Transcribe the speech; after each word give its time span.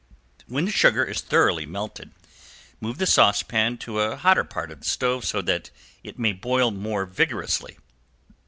When 0.47 0.65
the 0.65 0.71
sugar 0.71 1.03
is 1.03 1.21
thoroughly 1.21 1.67
melted, 1.67 2.09
move 2.79 2.97
the 2.97 3.05
saucepan 3.05 3.77
to 3.85 3.99
a 3.99 4.15
hotter 4.15 4.43
part 4.43 4.71
of 4.71 4.79
the 4.79 4.87
stove 4.89 5.25
so 5.25 5.43
that 5.43 5.69
it 6.03 6.17
may 6.17 6.33
boil 6.33 6.71
more 6.71 7.05
vigorously. 7.05 7.77